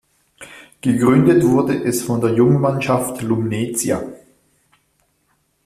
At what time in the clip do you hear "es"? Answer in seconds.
1.83-2.01